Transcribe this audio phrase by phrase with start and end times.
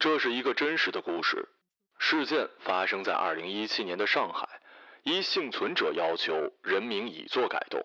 [0.00, 1.50] 这是一个真实的故事，
[1.98, 4.48] 事件发生在二零一七年的上海。
[5.02, 7.84] 依幸存者要求，人名已做改动。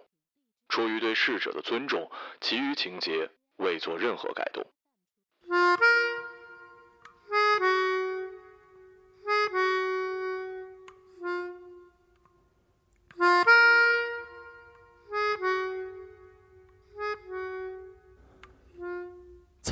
[0.70, 2.10] 出于对逝者的尊重，
[2.40, 4.66] 其余情节未做任何改动。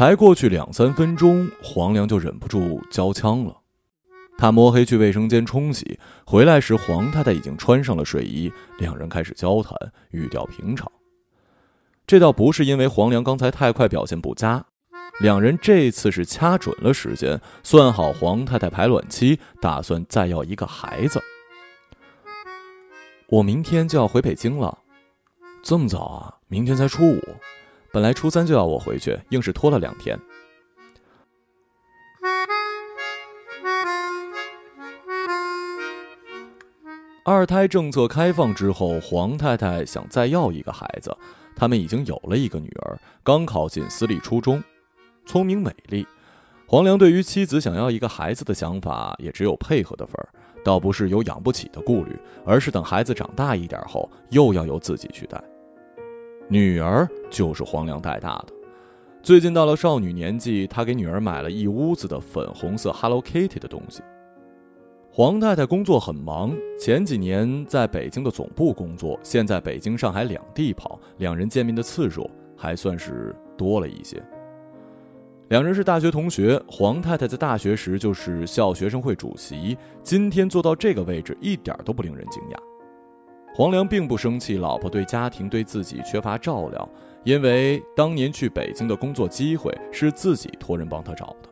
[0.03, 3.55] 才过去两三分钟，黄良就忍不住交枪了。
[4.37, 9.73] 他摸黑去卫生间冲洗，回来时黄太太已经穿上了睡衣，两人开始交谈，
[10.11, 10.91] 语调平常。
[12.05, 14.65] 这倒不是因为黄良刚才太快表现不佳，
[15.21, 21.21] 两人这次是掐准了时间，算好黄太太排卵期，打算再要一个孩子。
[23.29, 24.79] 我明天就要回北京了，
[25.63, 26.35] 这么早啊？
[26.49, 27.21] 明天才初五。
[27.93, 30.19] 本来初三就要我回去，硬是拖了两天。
[37.23, 41.15] 二胎政策开放之后，黄太太想再要一个孩子。
[41.55, 44.63] 他们已经有了一个女儿，刚考进私立初中，
[45.27, 46.07] 聪明美丽。
[46.65, 50.29] 黄良对于妻子想要一个孩子的想法，也只有配合的份儿，
[50.65, 55.39] 倒不是有养不起的顾虑，而是等孩子长大一点后，又要由自己去带。
[56.49, 58.53] 女儿就是黄良带大的，
[59.23, 64.03] 最近到了少女年纪，他给女儿买了一屋子的粉红色 Hello Kitty 的东西。
[65.09, 74.21] 黄太太工作很忙，前几年在北京的总部工作，现在北京、上海两地跑，两人见面的次数还算是多了一些。
[75.49, 82.72] 两人是大学同学，黄太太在大学时就是校学生会主席，今天做到这个位置一点都不令人惊讶。
[83.55, 86.89] 黄良并不生气，老婆对家庭对自己缺乏照料，
[87.23, 91.49] 因为当年去北京的工作机会是自己托人帮他找的。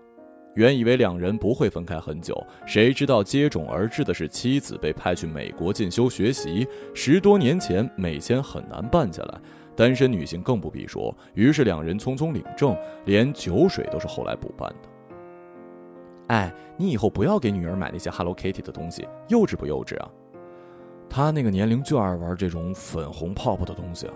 [0.56, 2.36] 原以为两人不会分开很久，
[2.66, 6.68] 谁知道接踵而至的是妻子被派去美国进修学习。
[6.96, 9.40] 十多年前美签很难办下来，
[9.76, 11.16] 单身女性更不必说。
[11.36, 12.76] 于是两人匆匆领证，
[13.06, 14.90] 连酒水都是后来补办的。
[16.30, 20.10] 哎，你以后不要给女儿买那些 Hello Kitty 的东西，幼稚不幼稚啊？
[21.14, 24.14] 他那个年龄就爱玩这种粉红泡泡的东西啊！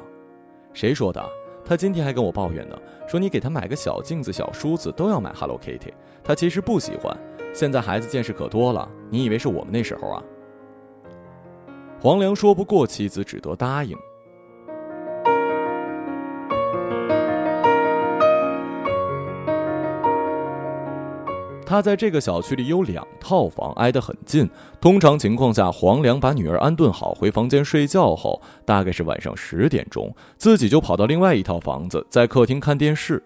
[0.72, 1.22] 谁说的？
[1.66, 5.92] 他今天还跟我抱怨呢，说你给他买个小镜子、小梳子都要买 Hello Kitty。
[6.24, 7.14] 他其实不喜欢。
[7.54, 10.24] 现在孩子见识可多了，你以为是我们那时候啊？
[12.00, 13.98] 黄良说不过妻子，只得答应。
[21.66, 24.50] 他在这个小区里有两套房，挨得很近。
[24.80, 33.22] 通常情况下，黄良把女儿安顿好，回房间睡觉后，大概是晚上十点钟，自己就跑到另外一套房子，在客厅看电视。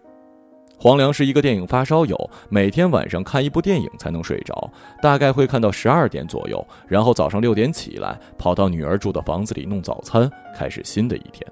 [0.82, 2.18] 黄良是一个电影发烧友，
[2.48, 4.72] 每天晚上看一部电影才能睡着，
[5.02, 11.46] 大概会看到十二点左右，然后早上六点起来，跑到女儿住的房子里弄早餐，开始新的一天。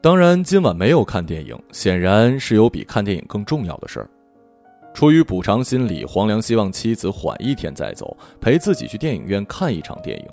[0.00, 4.08] 当然，今晚没有看电影，显然是有比看电影更重要的事儿。
[4.94, 10.26] 出于补偿心理，黄良希望妻子缓一天再走，陪自己去电影院看一场电影。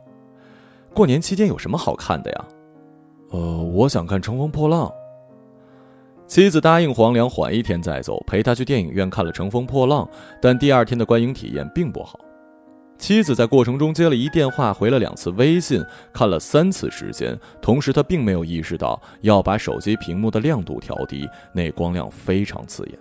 [0.94, 2.46] 过年期间有什么好看的呀？
[3.31, 4.88] 呃，我想看《乘风破浪》。
[6.28, 10.06] 妻子答应黄良缓一天再走，陪他去电影院看了《乘风破浪》，
[10.42, 12.19] 但第二天的观影体验并不好。
[13.00, 15.84] 妻子在过程中接了一电话，回了两次微信，
[16.14, 23.00] 看了三次时间，同时他并没有意识到要把手机屏幕的亮度调低，那光亮非常刺眼。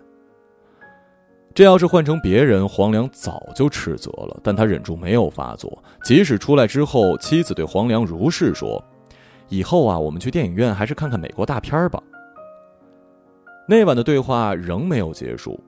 [1.59, 5.83] 这要是换成别人，黄良早就斥责了，但他忍住没有发作。
[6.05, 8.81] 即使出来之后，妻子对黄良如是说
[9.51, 12.01] ：“以后啊，我们去电影院还是看看美国大片吧。”
[13.67, 15.59] 那晚的对话仍没有结束。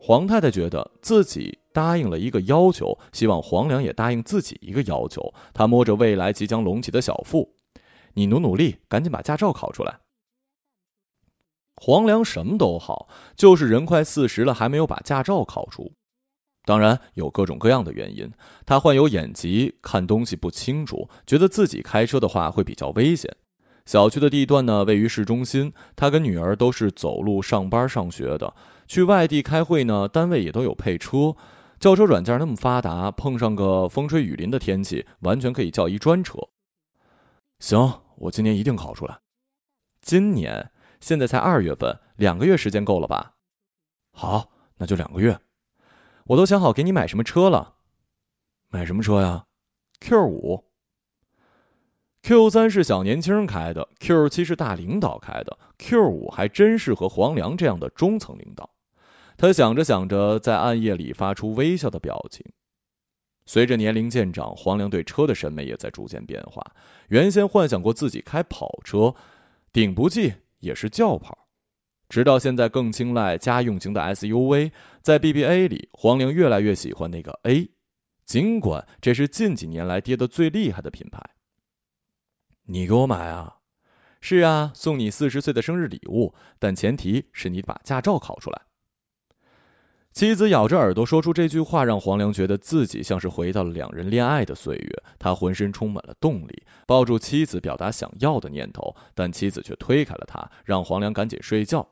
[0.00, 5.20] 黄太太觉得自己答应了一个要求，希望黄良也答应自己一个要求。
[5.52, 7.46] 她摸着未来即将隆起的小腹
[8.16, 9.98] ：“你努努力，赶紧把驾照考出来。”
[11.80, 15.92] 黄良什么都好，就是人快四十了还没有把驾照考出。
[16.64, 18.30] 当然有各种各样的原因，
[18.66, 23.34] 他患有眼疾，看东西不清楚，觉得自己开车的话会比较危险。
[23.86, 28.54] 小区的地段呢位于市中心，他跟女儿都是走路上班上学的。
[28.86, 31.34] 去外地开会呢，单位也都有配车。
[31.80, 36.38] 叫车软件那么发达，碰上个风吹雨淋的天气，完全可以叫一专车。
[37.60, 39.20] 行，我今年一定考出来。
[40.02, 40.70] 今年。
[41.00, 43.34] 现在才二月份，两个月时间够了吧？
[44.12, 45.38] 好，那就两个月。
[46.26, 47.76] 我都想好给你买什么车了。
[48.68, 49.46] 买什么车呀
[50.00, 50.64] ？Q 五。
[52.22, 58.68] Q 三是小年轻开的，Q 七是大领导开的，Q 五还真适合黄良这样的中层领导。
[59.36, 62.44] 他想着想着，在暗夜里发出微笑的表情。
[63.46, 66.62] 随着年龄渐长，黄良对车的审美也在逐渐变化。
[67.06, 69.14] 原先幻想过自己开跑车，
[69.72, 71.48] 顶不济也是轿跑，
[72.08, 74.72] 直到现在更青睐家用型的 SUV。
[75.02, 77.70] 在 BBA 里，黄玲越来越喜欢那个 A，
[78.24, 81.22] 尽管这是近几年来跌得最厉害的品牌。
[82.64, 83.56] 你给我买啊？
[84.20, 88.62] 是啊，送你四十岁的生日礼物，但前提是你把驾照考出来。
[90.18, 95.02] 妻子咬着耳朵说出这句话，让黄良觉得自己像是回到了两人恋爱的岁月。
[95.16, 101.90] 他浑身充满了动力，抱住妻子表达想要的念头，但妻子却推开了他，让黄良赶紧睡觉。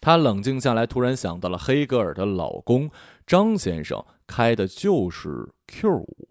[0.00, 2.88] 他冷静下来，突然想到了黑格尔的老公
[3.26, 6.28] 张先生开的就是 Q 五。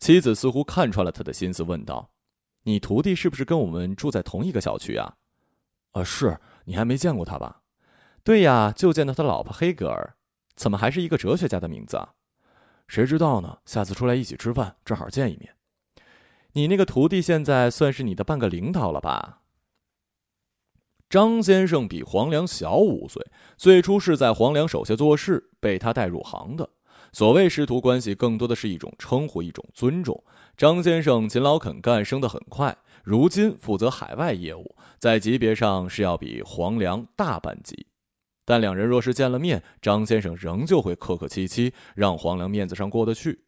[0.00, 2.10] 妻子似乎看穿了他的心思，问道
[2.64, 5.14] ：“你徒弟是不是跟我们住在同一个小区啊
[5.92, 7.59] ？”“啊，是你还没见过他吧？”
[8.22, 10.14] 对呀，就见到他老婆黑格尔，
[10.54, 12.14] 怎么还是一个哲学家的名字啊？
[12.86, 13.58] 谁知道呢？
[13.64, 15.54] 下次出来一起吃饭，正好见一面。
[16.52, 19.42] 你那个徒弟现在算是你的半个领导了吧？
[21.08, 23.26] 张先生比黄良小五岁，
[23.56, 26.68] 最初是在黄良手下做事，被他带入行的。
[27.12, 30.22] 所谓师徒关系，更多的是一种称呼，一种尊重。
[30.56, 37.86] 张先生勤劳肯干，升得很快，如今负责海外业务，在级别上是要比黄良大半级。
[38.50, 43.44] 但两人若是见了面，张先生仍旧会客客气气，让黄良面子上过得去。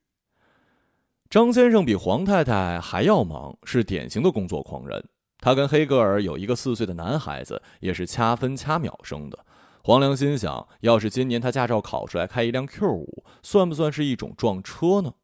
[1.29, 5.05] 张先生比黄太太还要忙，是典型的工作狂人。
[5.39, 9.45] 他跟黑格尔有一个四岁的男孩子，也是掐分掐秒生的。
[9.83, 15.15] 黄良心想，要是今年他驾照考出来，开一辆 Q 五，算不算是一种撞车呢？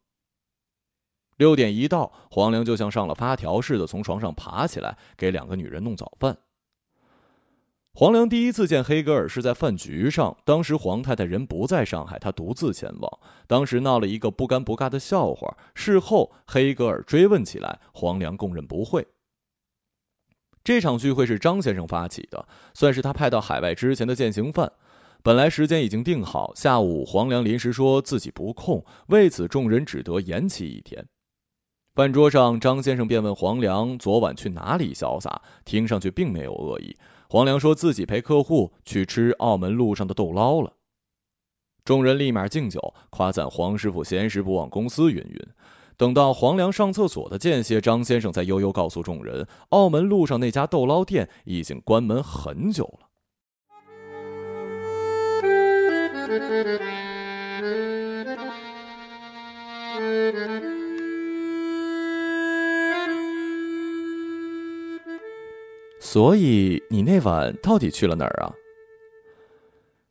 [1.37, 6.37] 六点一到，黄良就像上了发条似的，从床上爬起来，给两个女人弄早饭。
[7.99, 13.19] 黄良第一次见黑格尔是在饭局上，当时黄太太人不在上海，他独自前往。
[13.45, 19.05] 当时闹了一个不尴不尬的笑话，事后黑格尔追问起来，黄良供认不讳。
[20.63, 24.71] 这场聚会是张先生发起的，算是他派到海外之前的践行犯。
[25.21, 31.05] 本来时间已经定好，下午黄良临时说自己不空，为此众人只得延期一天。
[31.95, 36.95] 饭桌上，张先生便问黄良昨晚去哪里潇洒，听上去并没有恶意。
[37.31, 40.73] 黄良说自己陪客户去吃澳门路上的豆捞了，
[41.85, 45.39] 众人立马敬酒，夸赞黄师傅闲时不忘公司云云。
[45.95, 53.05] 等到黄良上厕所的间歇，张先生才悠悠告诉众人，澳门路上那家豆捞店已经关门很久了。
[65.99, 68.51] 所以你那晚到底去了哪儿啊？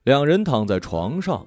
[0.05, 1.47] 两人躺在床上，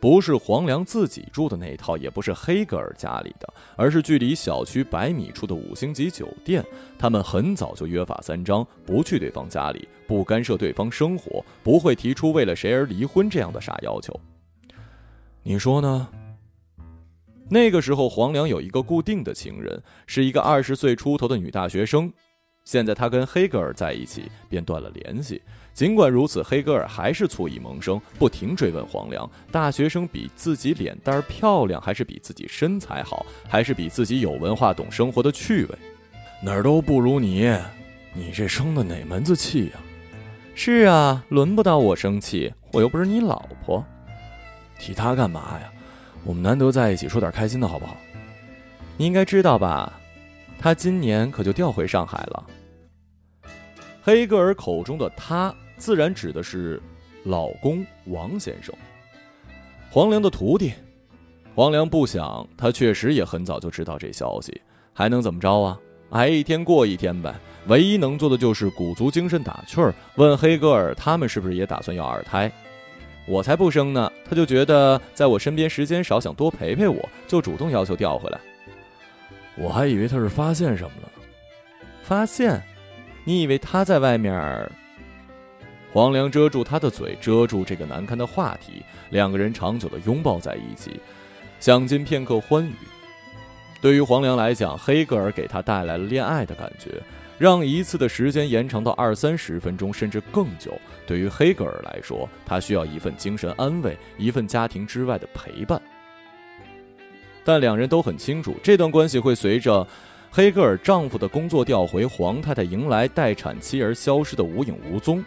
[0.00, 6.64] 不是黄良自己住的那套，也不是黑格尔家里的，而是距离小区百米处的五星级酒店。
[6.98, 14.18] 他们很早就约法三章，不去对方家里，不干涉对方生活，不会提出为了谁而离婚这样的傻要求。
[15.42, 16.08] 你说呢？
[17.48, 22.12] 那个时候，黄良有一个固定的情人，是一个二十岁出头的女大学生。
[22.64, 25.40] 现在他跟黑格尔在一起，便断了联系。
[25.72, 35.78] 尽管如此，黑格尔还是醋意萌生，不停追问黄良：大学生比自己脸蛋漂亮，还是比自己身材好，还是比自己有文化、懂生活的趣味？
[36.42, 37.50] 哪儿都不如你，
[38.12, 39.80] 你这生的哪门子气呀？
[40.54, 43.84] 是啊，轮不到我生气，我又不是你老婆。
[44.78, 45.70] 提他干嘛呀？
[46.24, 47.96] 我们难得在一起，说点开心的好不好？
[48.96, 49.99] 你应该知道吧，
[50.62, 52.46] 他今年可就调回上海了。
[54.02, 56.78] 黑格尔口中的他，自然指的是
[57.24, 58.74] 老公王先生，
[59.90, 60.74] 黄良的徒弟。
[61.54, 64.60] 黄良不想，他确实也很早就知道这消息，
[64.92, 65.80] 还能怎么着啊？
[66.10, 67.34] 挨一天过一天呗。
[67.66, 72.52] 唯一能做的就是鼓足精神打趣儿，问黑格尔他们是不是也打算要二胎。
[73.26, 78.38] 我才不生呢，他就觉得在我身边时间少，想多陪陪我，就主动要求调回来。
[79.56, 81.10] 我还以为他是发现什么了，
[82.02, 82.62] 发现。
[83.24, 84.70] 你以为他在外面？
[85.92, 88.82] 黄良遮住他的嘴，遮住这个难堪的话题。
[89.10, 91.00] 两个人长久的拥抱在一起，
[91.58, 92.74] 享尽片刻欢愉。
[93.80, 97.02] 对于黄良来讲，黑格尔给他带来了恋爱的感觉，
[97.38, 100.72] 让一次的时间延长到二三十分钟，甚至更久。
[101.06, 105.80] 对于黑格尔来说，他需要一份精神安慰，一份家庭之外的陪伴。
[107.44, 109.86] 但两人都很清楚，这段关系会随着。
[110.32, 115.24] 黑格尔丈夫的工作调回，黄太太迎来待产期而消失的无影无踪。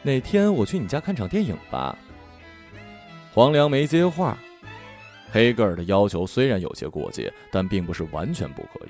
[0.00, 1.94] 哪天我去你家看场电影吧。
[3.34, 4.38] 黄良没接话。
[5.30, 8.88] 黑格尔的要求虽然有些过界，但并不是完全不可以。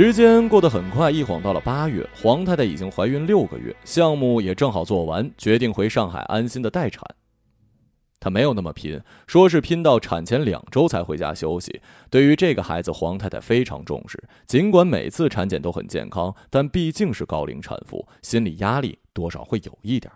[0.00, 7.02] 时间过得很快，一晃到了八月，黄太太已经怀孕六个月，项目也正好做完，决定回上海安心的待产。
[8.20, 11.80] 她没有那么拼，说是拼到产前两周才回家休息。
[12.10, 14.22] 对于这个孩子，黄太太非常重视。
[14.46, 20.12] 尽管每次产检都很健康，但毕竟是高龄产妇，心理压力多少会有一点。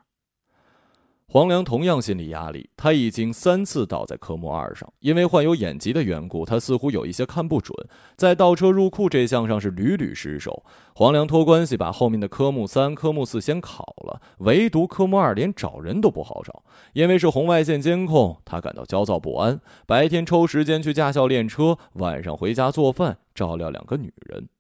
[1.33, 7.75] 黄良同样心理压力，他已经三次倒在科目二上，因为患有眼疾的缘故，他似乎有一些看不准，
[8.19, 10.63] 在倒车入库这项上是屡屡失手。
[10.95, 19.59] 黄良托关系把后面的科目三、科目四先考了，唯独科目二连找人都不好找，因为是红外线监控，他感到焦躁不安。
[19.87, 24.51] 白天抽时间去驾校练车，晚上回家做饭，照料两个女人。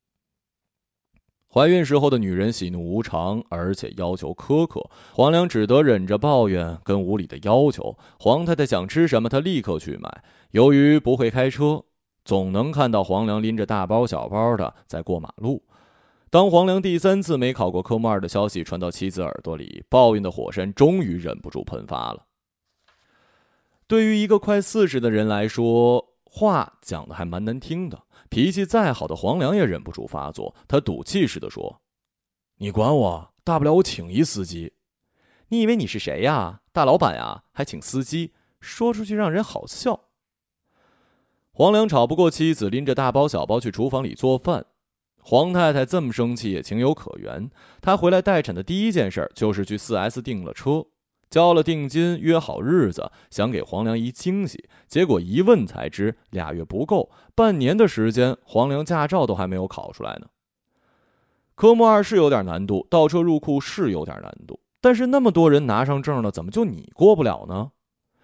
[1.52, 4.88] 怀孕时候的女人喜怒无常，而且要求苛刻。
[5.12, 7.94] 黄良只得忍着抱怨跟无理的要求。
[8.18, 10.24] 黄太太想吃什么，他立刻去买。
[10.52, 11.84] 由于不会开车，
[12.24, 15.62] 总能看到黄良拎着大包小包的在过马路。
[16.30, 22.24] 当黄良第三次没考过科目二的消息传到妻子耳朵里，抱怨的火山终于忍不住喷发了。
[23.86, 28.04] 对于一个快四十的人来说，话讲的还蛮难听的。
[28.32, 31.82] 脾气再好的黄良也忍不住发作，他赌气似的说
[32.56, 34.72] ：“你管我，大不了我请一司机。
[35.48, 36.62] 你以为你是谁呀？
[36.72, 38.32] 大老板呀，还请司机？
[38.58, 40.08] 说出去让人好笑。”
[41.52, 44.64] 黄良吵不过妻子，拎着大包小包去厨房里做饭。
[45.20, 47.50] 黄太太这么生气也情有可原，
[47.82, 50.86] 她回来待产的第一件事就是去四 S 订了车。
[51.32, 54.68] 交了定金，约好日子，想给黄良一惊喜。
[54.86, 60.26] 结果一问才知，俩月不够，半年的时间，黄良驾照都还没有考出来呢。
[61.54, 67.70] 科目二是有点难度，倒车入库是有点难度，但是那么多人拿上证了，怎么就你过不了呢？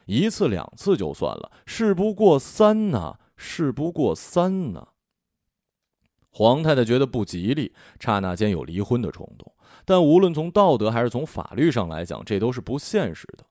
[0.05, 4.89] 一次两次就算了，事不过三呢，事不过三呢。
[6.31, 9.51] 黄太太觉得不吉利，刹那间有离婚的冲动。
[9.89, 13.47] 但无论从道德还是从法律上来讲，这都是不现实的。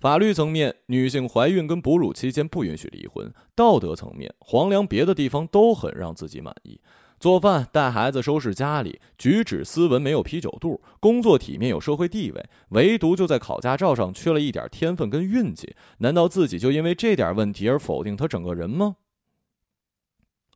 [0.00, 6.80] 法律层面，女性怀孕跟哺乳期间不允许离婚；道德层面，黄良别的地方都很让自己满意：
[7.20, 12.44] 做饭、带孩子、收拾家里，举止斯文，没有啤酒肚；工作体面，有社会地位。
[12.70, 15.76] 唯独就在考驾照上缺了一点天分跟运气。
[15.98, 18.96] 难道自己就因为这点问题而否定他整个人吗？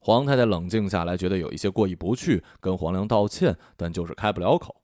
[0.01, 4.75] 黄太太冷静下来，觉得有一些过意不去，跟黄良道歉，但就是开不了口。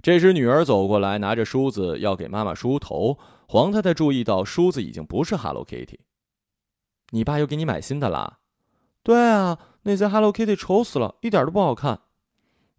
[0.00, 3.18] 这时，女儿走过来，拿着梳子要给妈妈梳头。
[3.48, 5.98] 黄太太注意到梳子已经不是 Hello Kitty。
[7.10, 8.38] 你爸又给你买新的啦？
[9.02, 12.00] 对啊，那些 Hello Kitty 丑死了，一点都不好看。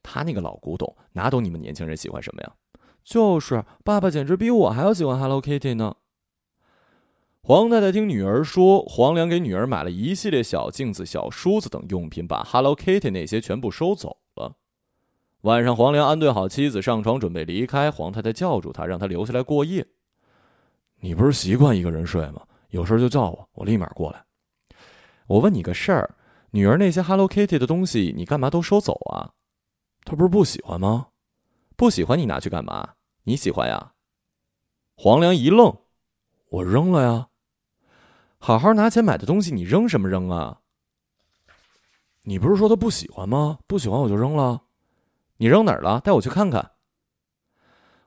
[0.02, 2.54] 他那个老古董，哪懂你们年轻人喜欢什么呀？
[3.04, 5.96] 就是，爸爸简直比我还要喜欢 Hello Kitty 呢。
[7.42, 14.18] 黄太太听女儿说，黄良给女儿买了一系列小镜子、小梳子等用品，把 Hello Kitty 那些全部收走。
[15.42, 17.90] 晚上，黄良安顿好妻子，上床准备离开。
[17.90, 19.88] 黄太太叫住他，让他留下来过夜。
[21.00, 22.42] 你不是习惯一个人睡吗？
[22.72, 24.22] 有事就叫我，我立马过来。
[25.28, 26.16] 我问你个事儿，
[26.52, 29.32] 女儿那些 Hello Kitty 的东西，你干嘛都收走啊？
[30.04, 31.08] 她不是不喜欢吗？
[31.78, 32.96] 不喜欢你拿去干嘛？
[33.24, 33.94] 你喜欢呀？
[34.96, 35.74] 黄良一愣，
[36.50, 37.28] 我扔了呀。
[38.40, 40.60] 好好拿钱买的东西，你扔什么扔啊？
[42.24, 43.60] 你不是说他不喜欢吗？
[43.68, 44.64] 不喜欢我就扔了。
[45.42, 46.02] 你扔哪儿了？
[46.02, 46.72] 带我去看看。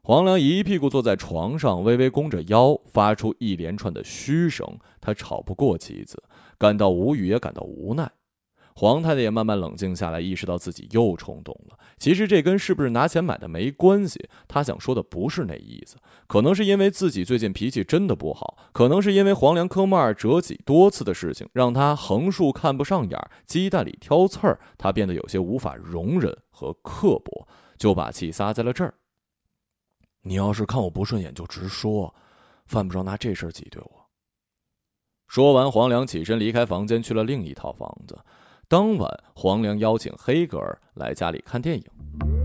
[0.03, 4.79] 黄良一屁股坐在床上，微微弓着腰，发出一连串的嘘声。
[5.01, 6.23] 他吵不过妻子，
[6.59, 8.11] 感到无语，也感到无奈。
[8.75, 11.79] 黄太太也慢慢冷静下来，意识到自己又冲动了。
[11.97, 15.97] 其实这跟是不是拿钱买的没关系，他想说的不是那意思。
[16.27, 28.95] 可能是因为自己最近脾气真的不好，可能是因为黄良科目二折戟多次的事情，让他横竖看不上眼，鸡蛋里挑刺儿，他变得有些无法容忍和刻薄，就把气撒在了这儿。
[30.23, 32.15] 你要是看我不顺眼，就直说，
[32.65, 34.09] 犯不着拿这事儿挤兑我。
[35.29, 38.19] 说完，黄良起身离开房间，去了另一套房子。
[38.69, 42.42] 当晚，黄良邀请黑格尔来家里看电影。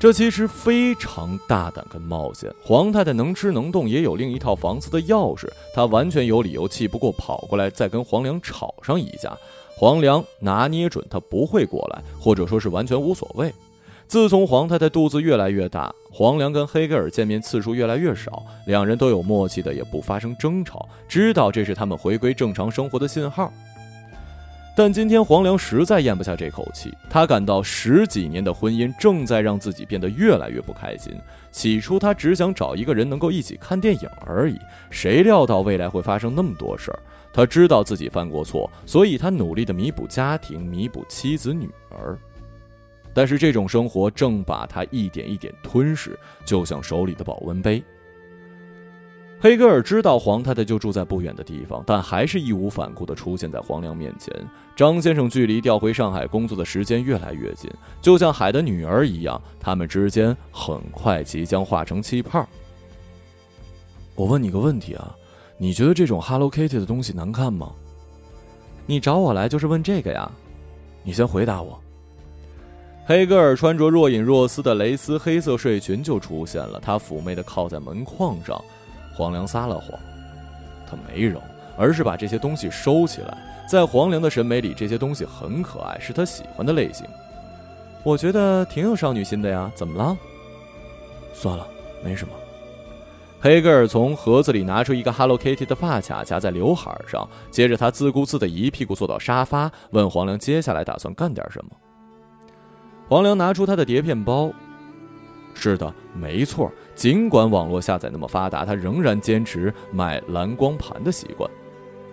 [0.00, 2.50] 这其实非常大胆跟冒险。
[2.64, 9.36] 黄太太能吃能动，也有另一套房子的钥匙，她完全有理由气不过跑过来再跟黄良吵上一架。
[9.76, 13.52] 黄良拿捏准他不会过来，或者说是完全无所谓。
[14.08, 23.52] 自从黄太太肚子越来越大，黄良跟黑格尔见面次数越来越少，两人都有默契的也不发生争吵，知道这是他们回归正常生活的信号。
[24.82, 31.12] 但今天黄良实在咽不下这口气，他感到十几年的婚姻正在让自己变得越来越不开心。
[31.50, 34.58] 起初他只想找一个人能够一起看电影而已，
[34.88, 36.98] 谁料到未来会发生那么多事儿。
[37.30, 42.18] 他知道自己犯过错，所以他努力的弥补家庭，弥补妻子女儿。
[43.12, 47.84] 但是这种生活正把他一点一点吞噬，就像手里的保温杯。
[49.42, 54.30] 黑格尔知道黄太太就住在不远的地方，但还是义无反顾地出现在黄良面前。
[54.76, 57.70] 张先生距离调回上海工作的时间越来越近，
[58.02, 62.46] 就像海的女儿一样，他们之间很快即将化成气泡。
[64.14, 65.16] 我问你个问题啊，
[65.56, 67.72] 你觉得这种 Hello Kitty 的东西难看吗？
[68.84, 70.30] 你找我来就是问这个呀？
[71.02, 71.80] 你先回答我。
[73.06, 78.62] 黑格尔穿着若隐若丝的蕾丝黑色睡裙就出现了，他妩媚地靠在门框上。
[79.20, 80.00] 黄良撒了谎，
[80.88, 81.38] 他没扔，
[81.76, 83.36] 而是把这些东西收起来。
[83.68, 87.06] 在黄良的审美里，这些东西很可爱，是他喜欢的类型。
[88.02, 90.16] 我觉得挺有少女心的呀，怎么了？
[91.34, 91.66] 算了，
[92.02, 92.32] 没什么。
[93.42, 101.70] 黑格尔从盒子里拿出一个 Hello Kitty 的发卡，夹在刘海上，接着他自顾自的一屁股坐到沙发，问黄良接下来打算干点什么。
[103.06, 104.50] 黄良拿出他的碟片包。
[105.52, 106.72] 是的，没错。
[107.00, 111.50] 尽管网络下载那么发达，他仍然坚持买蓝光盘的习惯。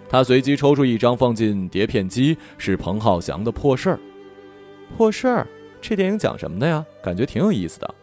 [0.07, 3.99] 他随机抽出一张放进碟片机，是彭浩翔的破事儿。
[4.95, 5.47] 破事儿，
[5.81, 6.85] 这电影讲什么的呀？
[7.03, 7.95] 感觉挺有意思的。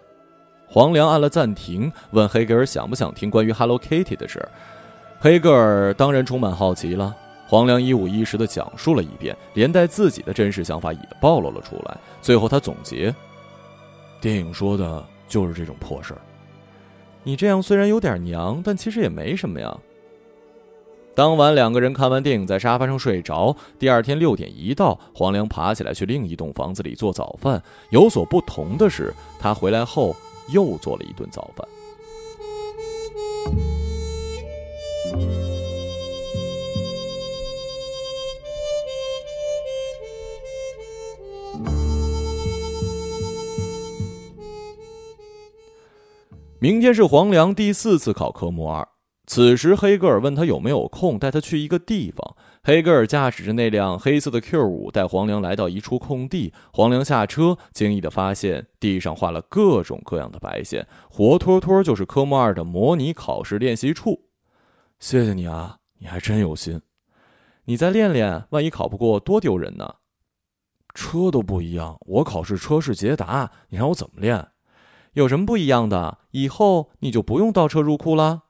[0.67, 4.47] 黄良按了暂停，问黑格尔想不想听关于 Hello Kitty 的事。
[5.19, 7.17] 黑格尔当然充满好奇了。
[7.47, 11.97] 黄良一五一十地讲述了一遍，连带自己的真实想法也暴露了出来。
[12.21, 13.15] 最后他总结：
[14.21, 15.03] 电影说的。
[15.27, 16.21] 就是这种破事儿，
[17.25, 19.77] 你这样虽然有点娘，但其实也没什么呀。
[21.15, 23.57] 当晚两个人看完电影，在沙发上睡着。
[23.79, 27.63] 第二天六点一到，黄良爬起来去另一栋房子里做早饭。
[27.91, 30.15] 有所不同的是，他回来后
[30.49, 31.67] 又做了一顿早饭。
[46.61, 48.89] 明天是黄良第四次考科目二。
[49.27, 52.37] 此时，黑格尔问他有没有空带他去一个地方。
[52.63, 56.53] 黑格尔驾驶着那辆黑色的 Q 五，带黄良来到一处空地。
[56.73, 64.29] 黄良下车，惊异的发现地上画了各种各样的白线，活脱脱就是科目二的模拟考试练习处。
[64.99, 66.81] 谢谢你啊，你还真有心。
[67.65, 69.95] 你再练练，万一考不过，多丢人呢。
[70.95, 74.49] 车都不一样，我考试车是捷达，你让我怎么练？
[75.15, 76.19] 有什么不一样的？
[76.33, 78.43] 以后你就不用倒车入库了。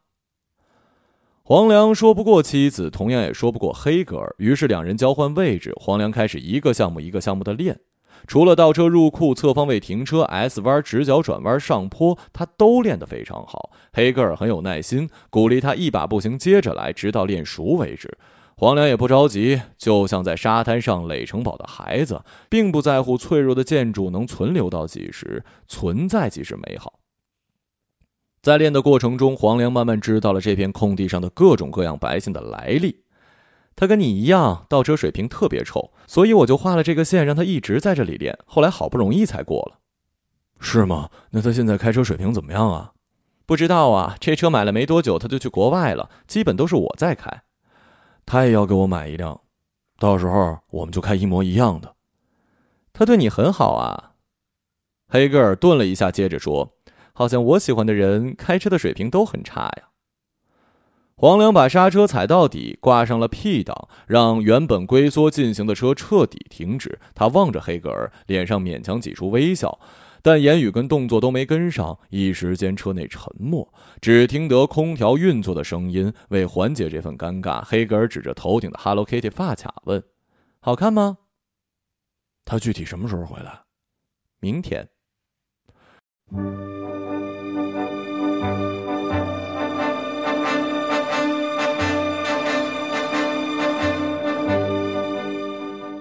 [1.42, 5.74] 黄良说不过妻子，同样也说不过黑格尔，于是两人交换位置。
[5.76, 7.78] 黄良开始一个项目一个项目的练，
[8.26, 13.70] 除了倒车入库、侧方位停车、S 弯、直角转弯、上坡，他都练得非常好。
[13.92, 18.16] 黑格尔很有耐心，鼓励他一把步行接着来，直到练熟为止。
[18.56, 27.00] 黄良也不着急，就像在沙滩上垒城堡的孩子，并不在乎脆弱的建筑能存留到几时，存在即是美好。
[28.40, 33.02] 在练的过程中，黄良慢慢知道了这片空地上的各种各样白线的来历。
[33.74, 38.38] 他跟你一样，倒车水平特别臭，所以我就画了这个线，让他一直在这里练。
[38.46, 39.78] 后来好不容易才过了，
[40.60, 41.10] 是吗？
[41.30, 42.92] 那他现在开车水平怎么样啊？
[43.46, 47.43] 不知道啊，这车买了没多久，他就去国外了，基本都是我在开。
[48.26, 49.40] 他也要给我买一辆，
[49.98, 51.94] 到时候我们就开一模一样的。
[52.92, 54.12] 他对你很好啊。
[55.08, 56.76] 黑格尔顿了一下，接着说
[57.12, 59.90] ：“好像我喜欢的人开车的水平都很差呀。”
[61.16, 66.98] 黄良把刹车踩到底，挂上了 P 档，让原本龟缩进行的车彻底停止。
[67.14, 69.78] 他望着黑格尔，脸上勉强挤出微笑。
[70.24, 76.10] 但言语跟动作都没跟上，一时间车内沉默，只听得空调运作的声音。
[76.30, 80.02] 为缓解这份尴尬，黑格尔指着头顶的 Hello Kitty 发卡问
[80.60, 81.18] ：“好看吗？”
[82.46, 83.64] 他具体什么时候回来？
[84.40, 84.88] 明天。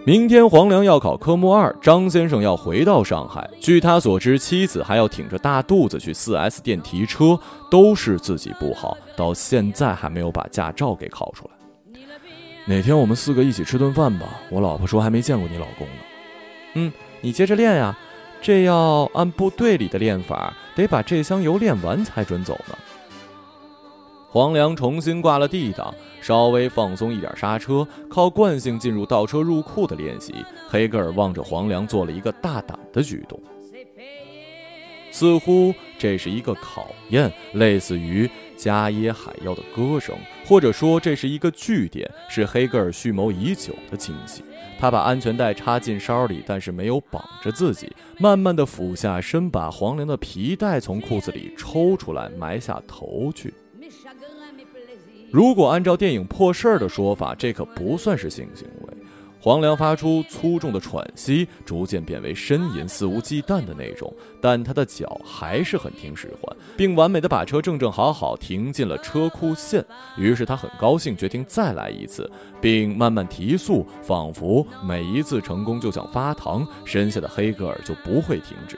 [0.05, 3.49] 明天黄良要考科目二，张先生要回到上海。
[3.61, 7.39] 据他所知，妻子还要挺着大肚子去 4S 店提车，
[7.71, 12.01] 都是自己不好，到现在还没有把驾照给考出来。
[12.65, 14.27] 哪天我们四个一起吃顿饭吧？
[14.49, 15.93] 我老婆说还没见过你老公呢。
[16.73, 17.97] 嗯，你接着练呀，
[18.41, 22.77] 这要按部队里的练法，得把这箱油练完才准走呢。
[24.33, 30.33] 黄良重新挂了 D 档，稍微放松一点刹车，靠惯性进入倒车入库的练习。
[30.67, 33.39] 黑格尔望着黄良做了一个大胆的举动，
[35.11, 40.15] 似乎这是一个考验，类似于加耶海妖的歌声，
[40.47, 44.43] 或者说这是一个据点，是黑格尔蓄谋已久的惊喜。
[44.79, 53.53] 他把安全带插进梢里，但是没有绑着自己，慢慢的俯下身，把黄良的皮带从裤子里抽出来，埋下头去。
[55.33, 58.93] 如果按照电影《破事儿》的说法，这可不算是性行为。
[59.41, 64.13] 黄粱发出粗重的喘息，逐渐变为呻吟，肆无忌惮的那种。
[64.39, 69.83] 但他的脚还是很听使唤，并完美的把车正正好好停进了车库线。
[70.19, 72.29] 于是他很高兴，决定再来一次，
[72.61, 78.77] 并慢慢提速，仿佛每一次成功就像发糖，身下的黑格尔就不会停止。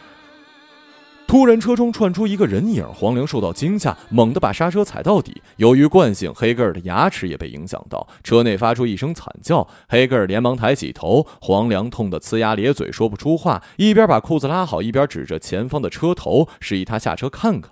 [1.31, 5.41] 突然，车中窜出一个人影，黄良受到惊吓，猛地把刹车踩到底。
[5.55, 9.65] 由于惯性，黑格尔的牙齿也被影响到，车内发出一声惨叫。
[9.87, 17.71] 黑格尔连忙抬起头，黄良痛得呲牙咧嘴，说不出话，一边把裤子拉好，一边指着前方的车头，示意他下车看看。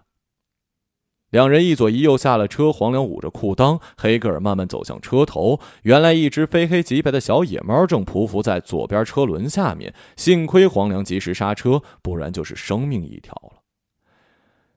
[1.30, 5.60] 两人一左一右下了车，黄良捂着裤裆，黑格尔慢慢走向车头。
[5.84, 9.94] 原来，一只非黑即白的小野猫正匍匐在左边车轮下面。
[10.16, 13.62] 幸亏黄良及时刹车，不然就是生命一条了。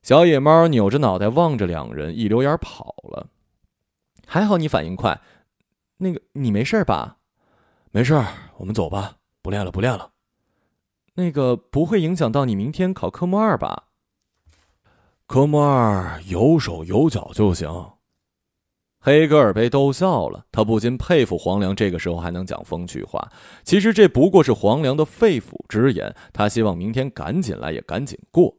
[0.03, 3.29] 小野猫扭着脑袋望着两人，一溜烟跑了。
[4.27, 5.21] 还好你反应快，
[5.99, 7.17] 那个你没事吧？
[7.93, 8.23] 没事，
[8.59, 10.11] 我们走吧，不练了，不练了。
[11.15, 13.85] 那个不会影响到你明天考科目二吧？
[15.33, 17.67] 科目二有手有脚就行。
[19.01, 23.33] 黑格尔被逗笑了，他不禁佩服黄良这个时候还能讲风趣话。
[23.65, 28.57] 其实这不过是黄良的肺腑之言，他希望明天赶紧来，也赶紧过。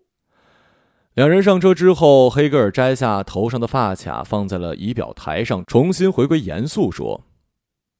[1.13, 7.21] 两人上车之后，黑格尔摘下头上的发卡，放在了仪表台上，重新回归严肃，说：“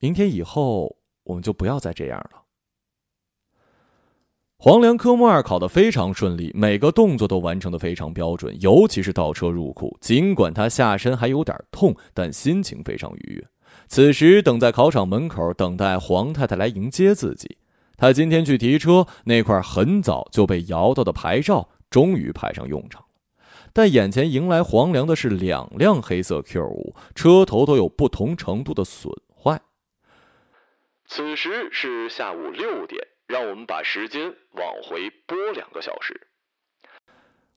[0.02, 2.42] 明天以后，我们就不要再这样了。”
[4.64, 9.98] 黄良科目二考得非常顺利，每个动作都完成的非常标准，尤其是倒车入库。
[10.00, 13.46] 尽管他下身还有点痛，但心情非常愉悦。
[13.90, 17.58] 此时等在考场门口，等待黄太太来迎接自己。
[17.98, 23.08] 他今天去提车那块很早就被摇到的牌照，终于派上用场了。
[23.74, 29.60] 但眼前迎来黄良的是两辆黑色 Q 五，车头都有不同程度的损坏。
[31.06, 33.06] 此时是下午六点。
[33.34, 36.28] 让我们把时间往回拨两个小时。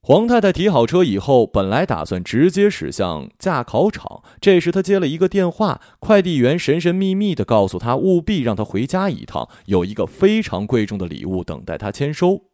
[0.00, 4.22] 黄太太提好车以后，本来打算直接驶向驾考场。
[4.40, 12.44] 这时，她接了一个电话，快递员神神秘秘的告诉她，务必让她回家一趟，有一个非常贵重的礼物等待她签收。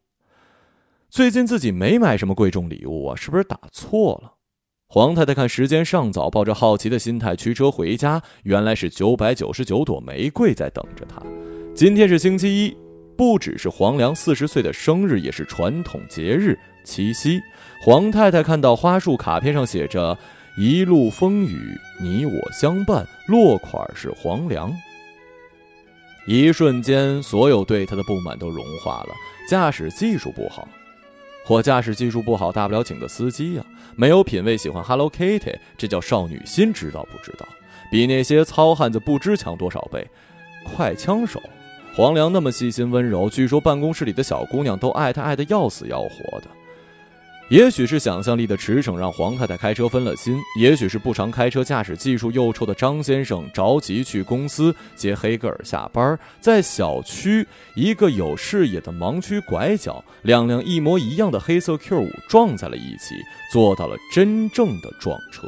[1.09, 4.33] 最近自己没买什么贵重礼物啊，是不是打错了？
[4.89, 8.21] 黄太太看时间尚早，抱着好奇的心态驱车回家。
[8.43, 11.23] 原来是九百九十九朵玫瑰在等着她。
[11.73, 12.82] 今天是星期一。
[13.17, 17.41] 不只是黄良四十岁的生日，也是传统节日七夕。
[17.83, 20.19] 黄太太看到花束卡片上写着
[20.59, 24.73] “一路风雨，你我相伴”，落款是黄良。
[26.27, 29.09] 一瞬间，所有对他的不满都融化了。
[29.49, 30.69] 驾驶技术不好，
[31.49, 33.65] 我驾驶技术不好，大不了请个司机呀。
[33.97, 37.47] 没有品位，喜欢 Hello Kitty，这叫少女心，知道不知道？
[37.91, 40.09] 比那些糙汉子不知强多少倍。
[40.65, 41.43] 快枪手。
[41.95, 46.47] 黄良那么细心温柔，据说办公室里的小姑娘都爱他爱得要死要活的。
[47.51, 63.17] 也许是想象力的驰骋让黄太太开车分了心，也许是不常开车、驾驶技术又臭的张先生着急去公司接黑格尔下班，在小区一个有视野的盲区拐角，两辆一模一样的黑色 Q 五撞在了一起，
[63.53, 65.47] 做到了真正的撞车。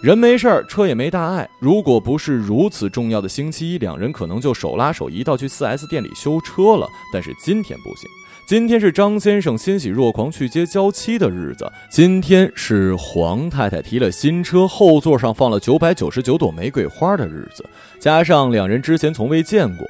[0.00, 1.48] 人没事儿，车也没大碍。
[1.58, 6.88] 如果不是如此重要的星期一，两人可能就手拉手一道去 4S 店里修车了。
[7.12, 8.08] 但是今天不行，
[8.46, 19.84] 今天是张先生欣喜若狂去接娇妻的日子，今天是黄太太提了新车，后座上放了九百九十九朵玫瑰花的日子，加上两人之前从未见过，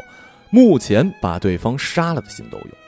[0.48, 2.87] 目前把对方杀了的心都有。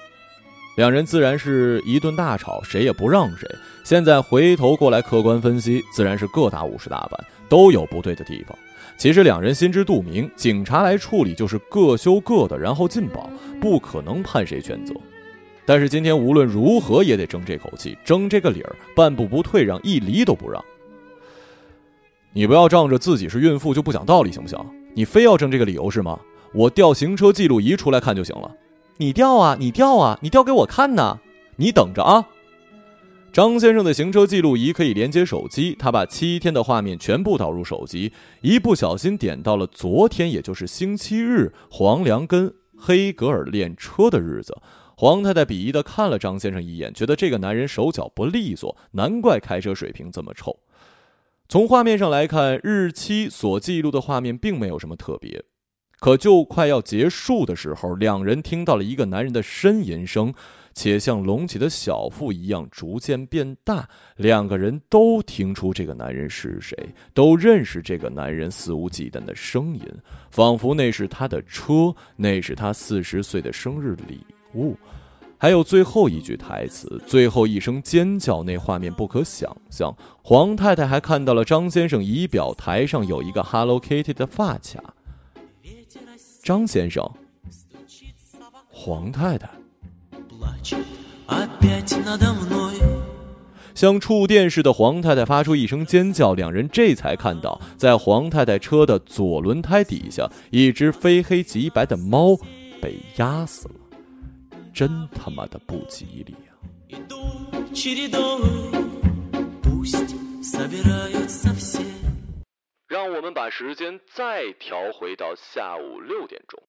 [0.77, 3.47] 两人自然是一顿大吵，谁也不让谁。
[3.85, 8.57] 现在回头过来客观分析，自然是各打五十大板，都有不对的地方。
[8.97, 13.29] 其实两人心知肚明，警察来处理就是各修各的，然后进保，
[13.61, 14.95] 不可能判谁全责。
[15.67, 20.65] 但是今天无论如何也得争这口气，争这个理儿，半步不退让，一厘都不让。
[22.33, 24.59] 你不要仗着自己是孕妇就不讲道理，行不行？
[24.95, 26.19] 你非要争这个理由是吗？
[26.53, 28.51] 我调行车记录仪出来看就行了。
[29.01, 31.21] 你调啊，你调啊，你调给我看呢。
[31.57, 32.29] 你等着啊。
[33.33, 44.55] 张先生的行车记录仪可以连接手机，他把七天的画面全部导入手机，一不小心点到了昨天，也就是星期日，黄良跟黑格尔练车的日子。
[44.99, 50.55] 黄太太鄙夷的看了张先生一眼，觉得这个男人手脚不利索，难怪开车水平这么臭。
[51.49, 55.43] 从画面上来看，日期所记录的画面并没有什么特别。
[56.01, 60.33] 可就快要结束的时候，两人听到了一个男人的呻吟声，
[60.73, 63.87] 且像隆起的小腹一样逐渐变大。
[64.17, 66.75] 两个人都听出这个男人是谁，
[67.13, 69.83] 都认识这个男人肆无忌惮的声音，
[70.31, 74.75] 仿佛那是他的车，那是他四十岁的生日礼物。
[75.37, 79.95] 还有最后一句台词，最后一声尖叫，那画面不可想象。
[80.23, 84.95] 黄太太还看到了张先生仪表台上有一个 Hello Kitty 的发卡。
[86.43, 87.09] 张先生，
[88.69, 89.49] 黄太太，
[93.75, 102.37] 像触电似的，黄太太发出一声尖叫，两人这才看到，在黄太太车的左轮胎底下，一只非黑即白的猫
[102.81, 103.75] 被压死了，
[104.73, 106.57] 真他妈的不吉利啊！
[112.91, 116.61] 让我们把时间再调回到下午六点钟。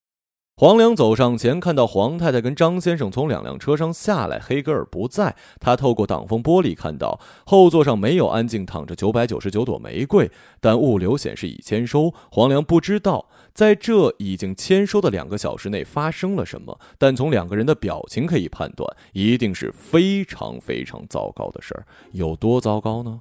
[0.56, 5.36] 黄良走上前，看到黄太太跟张先生从两辆车上下来，黑格尔不在。
[5.60, 10.30] 他透过挡风玻璃看到后座上没有安静躺着九百九十九朵玫瑰，
[10.60, 12.14] 但物流显示已签收。
[12.32, 21.84] 黄良不知道在这已经签收的两个小时内发生了什么，但从两个人的表情可以判断，一定是非常非常糟糕的事儿。
[22.12, 23.20] 有多糟糕呢？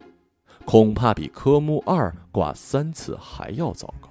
[0.71, 4.09] 恐怕比科目二挂三次还要糟糕。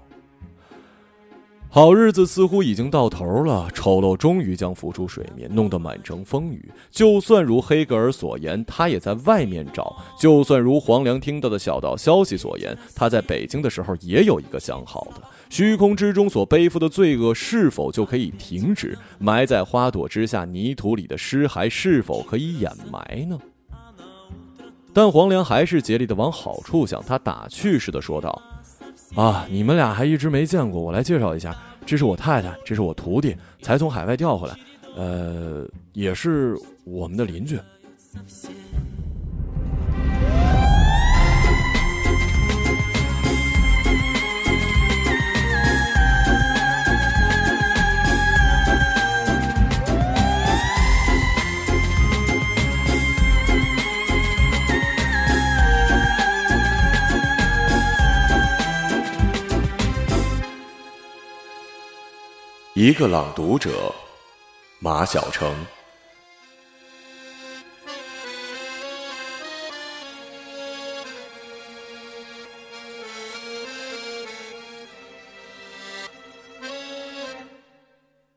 [1.70, 6.70] 好日子似乎已经到头了，丑陋终于将浮出水面，弄得满城风雨。
[6.92, 15.24] 就算如黑格尔所言，他也在外面找；就算如黄良听到的小道消息所言，他在北京的时候也有一个想好的。
[15.50, 18.98] 虚空之中所背负的罪恶是否就可以停止？
[19.18, 23.40] 埋在花朵之下泥土里的尸骸是否可以掩埋呢？
[24.94, 28.42] 但黄良还是竭力的往好处想，他打趣似的说道
[29.16, 34.56] ：“啊，你们俩还一直没见过，我来介绍一下，这是我太太，这是我徒弟，才从海外调回来，
[34.96, 37.60] 呃，也是我们的邻居。”
[62.82, 63.94] 一个朗读者，
[64.80, 65.54] 马晓成。